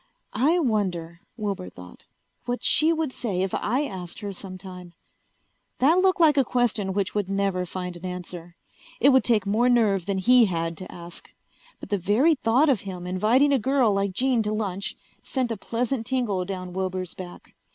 [0.33, 2.05] I wonder, Wilbur thought,
[2.45, 4.93] what she would say if I asked her sometime?
[5.77, 8.55] That looked like a question which would never find an answer.
[8.99, 11.31] It would take more nerve than he had to ask.
[11.79, 15.55] But the very thought of him inviting a girl like Jean to lunch sent a
[15.57, 17.53] pleasant tingle down Wilbur's back.